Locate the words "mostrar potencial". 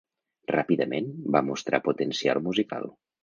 1.51-2.43